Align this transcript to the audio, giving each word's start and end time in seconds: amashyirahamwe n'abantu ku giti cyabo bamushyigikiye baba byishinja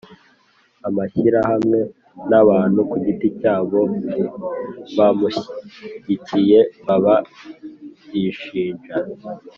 amashyirahamwe 0.87 1.79
n'abantu 2.29 2.79
ku 2.89 2.95
giti 3.05 3.27
cyabo 3.39 3.79
bamushyigikiye 4.97 6.59
baba 6.85 7.15
byishinja 8.05 8.95